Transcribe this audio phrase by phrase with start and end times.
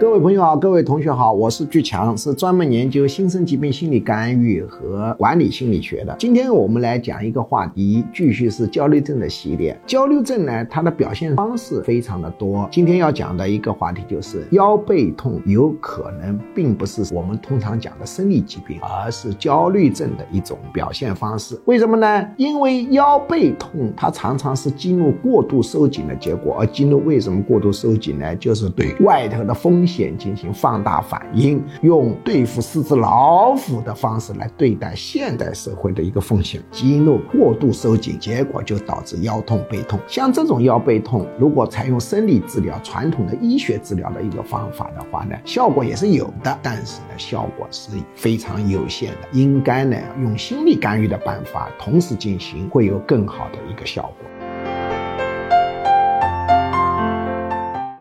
[0.00, 6.14] 各位朋友好，各位同学好，我是巨强，是专门研究新生疾病心理干预和管理心理学的。
[6.18, 9.78] 今天我们来讲一个话题，继续是焦虑症的系列。
[9.86, 12.68] 焦虑症呢，它的表现方式非常的多。
[12.70, 21.58] 今天要讲的一个话题就是腰背痛，有可能并不是我们通常讲的生理疾病，而是焦虑症的一种表现方式。
[21.64, 22.28] 为什么呢？
[22.36, 28.34] 因为腰背痛它常常是肌肉过度收紧的结果，而肌肉为什么过度收紧呢？
[28.36, 29.92] 就是对外头的风险。
[29.92, 40.00] 险进行放大反应，用对付狮子老虎的方式来对待现代社会的一个风险，肌肉过度收紧，结果就导致腰痛背痛。
[40.08, 49.28] 像这种腰背痛，如果采用生理治疗、传统的医学治疗的一个方法的话呢，效果也是有的，但是呢，效果是非常有限的。
[49.32, 54.26] 应该呢，用心理干预的办法同时进行，会有更好的一个效果。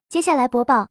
[0.08, 0.91] 接下来播报。